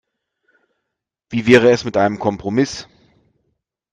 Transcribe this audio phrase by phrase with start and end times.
[1.29, 2.87] Wie wäre es mit einem Kompromiss?